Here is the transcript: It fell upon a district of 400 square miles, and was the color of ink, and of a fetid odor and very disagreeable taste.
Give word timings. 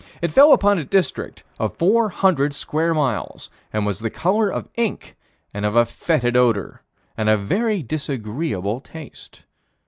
It 0.19 0.31
fell 0.31 0.51
upon 0.51 0.79
a 0.79 0.83
district 0.83 1.43
of 1.59 1.77
400 1.77 2.55
square 2.55 2.91
miles, 2.95 3.51
and 3.71 3.85
was 3.85 3.99
the 3.99 4.09
color 4.09 4.49
of 4.49 4.67
ink, 4.75 5.15
and 5.53 5.63
of 5.63 5.75
a 5.75 5.85
fetid 5.85 6.35
odor 6.35 6.81
and 7.15 7.29
very 7.47 7.83
disagreeable 7.83 8.79
taste. 8.81 9.43